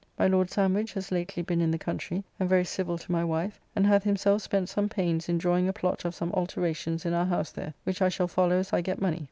My 0.17 0.25
Lord 0.25 0.49
Sandwich 0.49 0.93
has 0.93 1.11
lately 1.11 1.43
been 1.43 1.61
in 1.61 1.69
the 1.69 1.77
country, 1.77 2.23
and 2.39 2.49
very 2.49 2.65
civil 2.65 2.97
to 2.97 3.11
my 3.11 3.23
wife, 3.23 3.59
and 3.75 3.85
hath 3.85 4.03
himself 4.03 4.41
spent 4.41 4.67
some 4.67 4.89
pains 4.89 5.29
in 5.29 5.37
drawing 5.37 5.67
a 5.67 5.73
plot 5.73 6.05
of 6.05 6.15
some 6.15 6.31
alterations 6.31 7.05
in 7.05 7.13
our 7.13 7.23
house 7.25 7.51
there, 7.51 7.75
which 7.83 8.01
I 8.01 8.09
shall 8.09 8.27
follow 8.27 8.57
as 8.57 8.73
I 8.73 8.81
get 8.81 8.99
money. 8.99 9.19